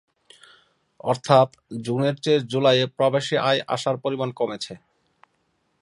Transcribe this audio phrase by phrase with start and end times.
[1.03, 1.49] অর্থাৎ
[1.81, 4.73] জুনের চেয়ে জুলাইয়ে প্রবাসী আয় আসার পরিমাণ কমেছে।